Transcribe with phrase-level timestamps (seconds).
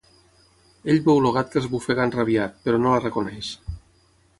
[0.93, 3.57] Ell veu el gat que esbufega enrabiat, però no la reconeix.